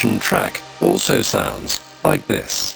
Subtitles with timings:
[0.00, 2.69] production track also sounds like this,